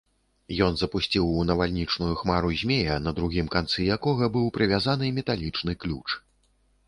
Ён 0.67 0.71
запусціў 0.79 1.25
у 1.41 1.43
навальнічную 1.49 2.09
хмару 2.21 2.49
змея, 2.61 2.95
на 3.07 3.11
другім 3.19 3.51
канцы 3.55 3.79
якога 3.97 4.29
быў 4.37 4.45
прывязаны 4.55 5.11
металічны 5.19 5.73
ключ. 5.85 6.07